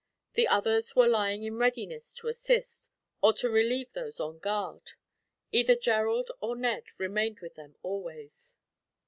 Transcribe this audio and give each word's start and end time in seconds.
The 0.33 0.47
others 0.47 0.95
were 0.95 1.05
lying 1.07 1.43
in 1.43 1.59
readiness 1.59 2.15
to 2.15 2.27
assist, 2.27 2.89
or 3.21 3.33
to 3.33 3.47
relieve 3.51 3.93
those 3.93 4.19
on 4.19 4.39
guard. 4.39 4.93
Either 5.51 5.75
Gerald 5.75 6.31
or 6.39 6.55
Ned 6.55 6.85
remained 6.97 7.39
with 7.41 7.53
them, 7.53 7.75
always. 7.83 8.55